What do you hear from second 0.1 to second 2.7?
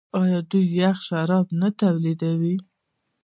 آیا دوی یخ شراب نه تولیدوي؟